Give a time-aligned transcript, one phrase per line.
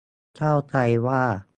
[0.35, 0.75] เข้าใจ
[1.07, 1.23] ว่า